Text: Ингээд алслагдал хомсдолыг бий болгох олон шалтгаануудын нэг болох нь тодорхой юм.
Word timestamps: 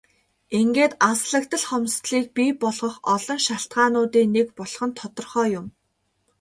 Ингээд 0.59 0.93
алслагдал 1.09 1.63
хомсдолыг 1.69 2.27
бий 2.37 2.51
болгох 2.63 2.95
олон 3.13 3.39
шалтгаануудын 3.45 4.27
нэг 4.35 4.47
болох 4.59 4.83
нь 4.87 4.97
тодорхой 4.99 5.47
юм. 5.59 5.67